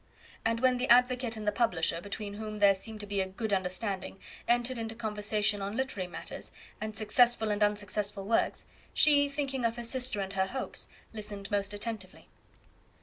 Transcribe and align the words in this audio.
And 0.43 0.61
when 0.61 0.77
the 0.79 0.89
advocate 0.89 1.37
and 1.37 1.45
the 1.47 1.51
publisher, 1.51 2.01
between 2.01 2.33
whom 2.33 2.57
there 2.57 2.73
seemed 2.73 3.01
to 3.01 3.05
be 3.05 3.21
a 3.21 3.27
good 3.27 3.53
understanding, 3.53 4.17
entered 4.47 4.79
into 4.79 4.95
conversation 4.95 5.61
on 5.61 5.77
literary 5.77 6.07
matters, 6.07 6.51
and 6.81 6.97
successful 6.97 7.51
and 7.51 7.61
unsuccessful 7.61 8.25
works, 8.25 8.65
she, 8.95 9.29
thinking 9.29 9.63
of 9.63 9.75
her 9.75 9.83
sister 9.83 10.19
and 10.19 10.33
her 10.33 10.47
hopes, 10.47 10.87
listened 11.13 11.51
most 11.51 11.71
attentively. 11.71 12.29